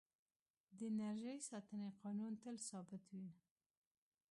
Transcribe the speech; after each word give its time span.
د 0.77 0.79
انرژۍ 0.91 1.37
ساتنې 1.49 1.89
قانون 2.01 2.33
تل 2.43 2.55
ثابت 2.69 3.03
وي. 3.17 3.29